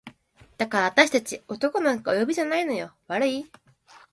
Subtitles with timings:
[0.57, 3.45] 「だからあたし達男なんかお呼びじゃないのよ悪い？」